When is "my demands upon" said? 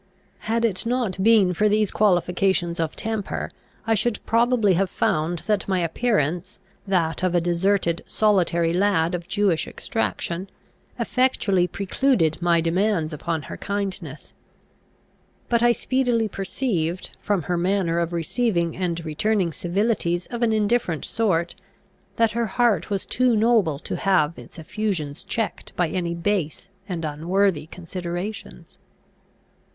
12.41-13.43